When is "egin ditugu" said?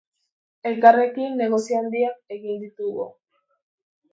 2.37-3.07